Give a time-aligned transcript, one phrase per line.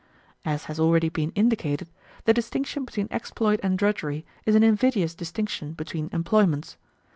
[0.45, 1.87] As has already been indicated,
[2.25, 6.75] the distinction between exploit and drudgery is an invidious distinction between employments.